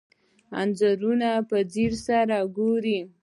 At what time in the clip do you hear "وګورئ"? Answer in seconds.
2.45-2.99